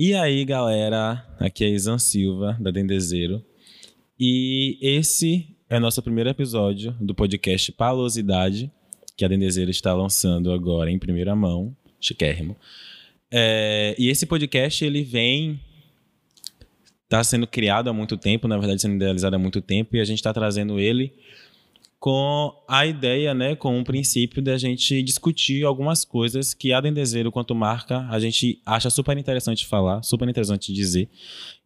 [0.00, 3.44] E aí, galera, aqui é Isan Silva, da Dendezeiro.
[4.16, 8.70] E esse é nosso primeiro episódio do podcast Palosidade,
[9.16, 12.56] que a Dendezeiro está lançando agora em primeira mão, chiquérrimo.
[13.28, 15.58] É, e esse podcast, ele vem...
[17.02, 20.04] Está sendo criado há muito tempo, na verdade sendo idealizado há muito tempo, e a
[20.04, 21.12] gente está trazendo ele
[21.98, 27.32] com a ideia, né, com o princípio da gente discutir algumas coisas que a Dendezeiro,
[27.32, 31.08] quanto marca, a gente acha super interessante falar, super interessante dizer.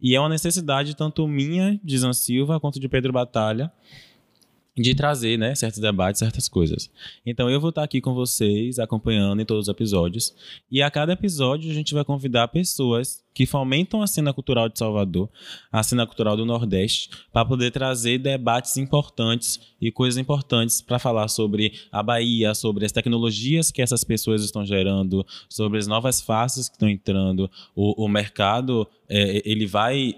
[0.00, 3.70] E é uma necessidade tanto minha, de Zan Silva, quanto de Pedro Batalha,
[4.76, 6.90] de trazer, né, certos debates, certas coisas.
[7.26, 10.34] Então eu vou estar aqui com vocês, acompanhando em todos os episódios,
[10.70, 14.78] e a cada episódio a gente vai convidar pessoas que fomentam a cena cultural de
[14.78, 15.28] Salvador,
[15.70, 21.28] a cena cultural do Nordeste, para poder trazer debates importantes e coisas importantes para falar
[21.28, 26.68] sobre a Bahia, sobre as tecnologias que essas pessoas estão gerando, sobre as novas faces
[26.68, 27.50] que estão entrando.
[27.74, 30.14] O, o mercado, é, ele vai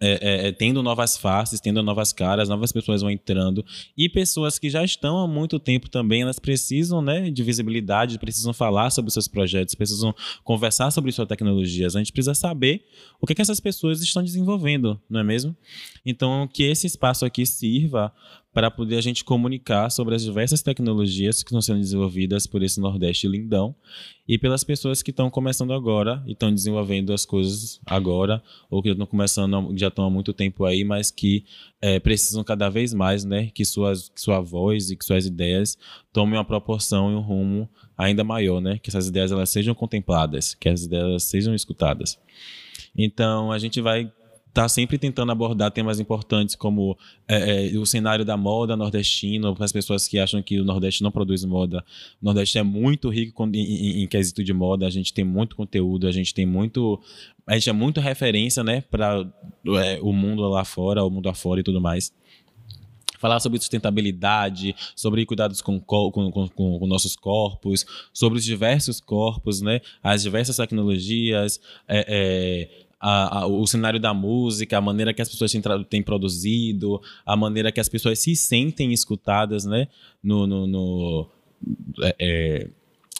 [0.00, 3.64] é, é, é, tendo novas faces, tendo novas caras, novas pessoas vão entrando
[3.96, 8.52] e pessoas que já estão há muito tempo também, elas precisam né, de visibilidade, precisam
[8.52, 10.14] falar sobre seus projetos, precisam
[10.44, 11.96] conversar sobre suas tecnologias.
[11.96, 12.86] A gente precisa saber
[13.20, 15.56] o que, que essas pessoas estão desenvolvendo, não é mesmo?
[16.06, 18.12] Então, que esse espaço aqui sirva
[18.52, 22.80] para poder a gente comunicar sobre as diversas tecnologias que estão sendo desenvolvidas por esse
[22.80, 23.74] Nordeste lindão
[24.26, 28.88] e pelas pessoas que estão começando agora e estão desenvolvendo as coisas agora ou que
[28.88, 31.44] estão começando já estão há muito tempo aí, mas que
[31.80, 35.78] é, precisam cada vez mais, né, que suas que sua voz e que suas ideias
[36.12, 40.54] tomem uma proporção e um rumo ainda maior, né, que essas ideias elas sejam contempladas,
[40.54, 42.18] que as ideias sejam escutadas.
[42.96, 44.10] Então a gente vai
[44.58, 49.64] está sempre tentando abordar temas importantes como é, é, o cenário da moda nordestino, para
[49.64, 51.84] as pessoas que acham que o Nordeste não produz moda.
[52.20, 55.54] O Nordeste é muito rico em, em, em quesito de moda, a gente tem muito
[55.54, 57.00] conteúdo, a gente tem muito.
[57.46, 59.24] A gente é muito referência, né, para
[59.80, 62.12] é, o mundo lá fora, o mundo afora e tudo mais
[63.18, 69.60] falar sobre sustentabilidade, sobre cuidados com, com, com, com, nossos corpos, sobre os diversos corpos,
[69.60, 69.80] né?
[70.00, 75.28] as diversas tecnologias, é, é, a, a, o cenário da música, a maneira que as
[75.28, 79.88] pessoas têm, têm, produzido, a maneira que as pessoas se sentem escutadas, né?
[80.22, 81.28] No, no, no
[82.02, 82.70] é, é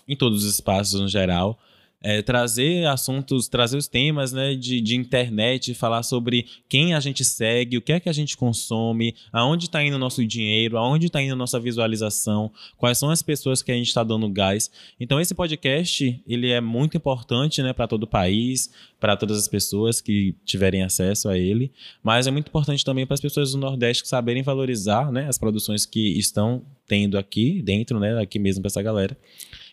[0.06, 1.59] em todos os espaços no geral
[2.01, 7.25] é, trazer assuntos, trazer os temas né, de, de internet, falar sobre quem a gente
[7.25, 11.07] segue, o que é que a gente consome, aonde está indo o nosso dinheiro, aonde
[11.07, 14.71] está indo a nossa visualização, quais são as pessoas que a gente está dando gás.
[14.99, 18.71] Então esse podcast ele é muito importante né, para todo o país,
[19.01, 21.73] para todas as pessoas que tiverem acesso a ele,
[22.03, 25.85] mas é muito importante também para as pessoas do Nordeste saberem valorizar né, as produções
[25.85, 29.16] que estão tendo aqui dentro, né, aqui mesmo para essa galera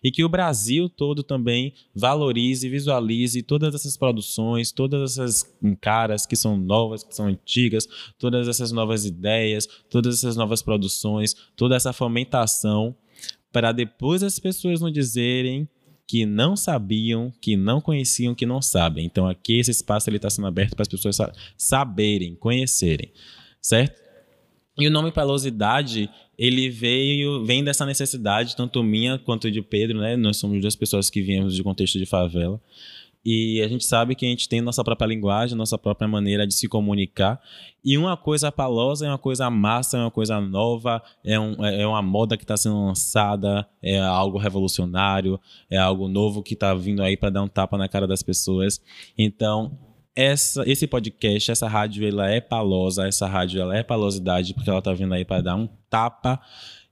[0.06, 6.36] e que o Brasil todo também valorize, visualize todas essas produções, todas essas caras que
[6.36, 7.88] são novas, que são antigas,
[8.20, 12.96] todas essas novas ideias, todas essas novas produções, toda essa fomentação,
[13.52, 15.68] para depois as pessoas não dizerem
[16.08, 19.08] que não sabiam, que não conheciam, que não sabem.
[19.08, 21.18] Então aqui esse espaço está sendo aberto para as pessoas
[21.58, 23.12] saberem, conhecerem,
[23.60, 24.05] certo?
[24.78, 30.18] E o nome Pelosidade, ele veio, vem dessa necessidade, tanto minha quanto de Pedro, né?
[30.18, 32.60] Nós somos duas pessoas que viemos de contexto de favela.
[33.26, 36.54] E a gente sabe que a gente tem nossa própria linguagem, nossa própria maneira de
[36.54, 37.42] se comunicar.
[37.84, 41.88] E uma coisa palosa é uma coisa massa, é uma coisa nova, é, um, é
[41.88, 45.40] uma moda que está sendo lançada, é algo revolucionário,
[45.72, 48.80] é algo novo que está vindo aí para dar um tapa na cara das pessoas.
[49.18, 49.76] Então,
[50.16, 54.82] essa, esse podcast, essa rádio, ela é palosa, essa rádio ela é palosidade, porque ela
[54.82, 56.40] tá vindo aí para dar um tapa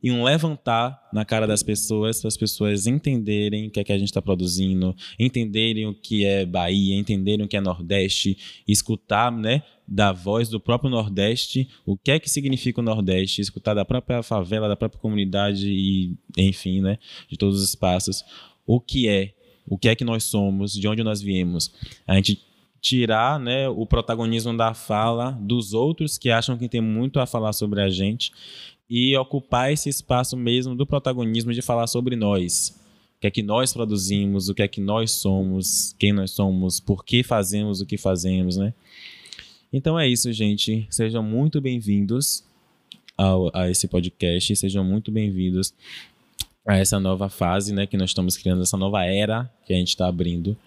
[0.03, 3.94] e um levantar na cara das pessoas, para as pessoas entenderem o que é que
[3.94, 9.31] a gente está produzindo, entenderem o que é Bahia, entenderem o que é Nordeste, escutar,
[9.31, 13.85] né, da voz do próprio Nordeste, o que é que significa o Nordeste, escutar da
[13.85, 16.97] própria favela, da própria comunidade e, enfim, né,
[17.29, 18.25] de todos os espaços,
[18.66, 19.34] o que é,
[19.66, 21.72] o que é que nós somos, de onde nós viemos.
[22.05, 22.41] A gente
[22.84, 27.53] tirar né, o protagonismo da fala dos outros que acham que tem muito a falar
[27.53, 28.34] sobre a gente
[28.90, 32.78] e ocupar esse espaço mesmo do protagonismo de falar sobre nós.
[33.18, 36.82] O que é que nós produzimos, o que é que nós somos, quem nós somos,
[36.82, 38.74] por que fazemos o que fazemos, né?
[39.72, 40.86] Então é isso, gente.
[40.90, 42.44] Sejam muito bem-vindos
[43.53, 45.74] a esse podcast, sejam muito bem-vindos
[46.68, 49.90] a essa nova fase, né, que nós estamos criando, essa nova era que a gente
[49.90, 50.58] está abrindo.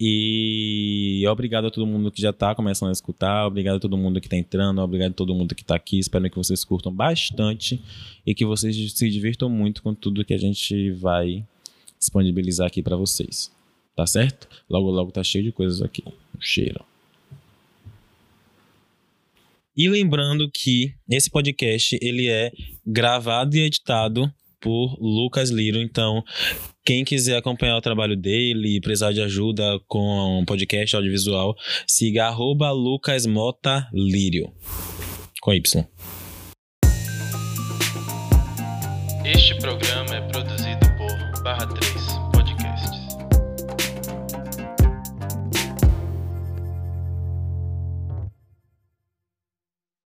[0.00, 4.20] E obrigado a todo mundo que já está começando a escutar, obrigado a todo mundo
[4.20, 5.98] que está entrando, obrigado a todo mundo que está aqui.
[5.98, 7.82] Espero que vocês curtam bastante
[8.24, 11.44] e que vocês se divirtam muito com tudo que a gente vai
[11.98, 13.50] disponibilizar aqui para vocês.
[13.96, 14.48] tá certo?
[14.70, 16.04] Logo, logo tá cheio de coisas aqui.
[16.06, 16.84] Um cheiro.
[19.76, 22.52] E lembrando que esse podcast ele é
[22.86, 25.78] gravado e editado por Lucas Liro.
[25.78, 26.22] Então,
[26.84, 31.54] quem quiser acompanhar o trabalho dele e precisar de ajuda com um podcast audiovisual,
[31.86, 34.52] siga arroba Lucas Mota Lírio.
[35.40, 35.86] Com Y.
[39.24, 39.87] Este programa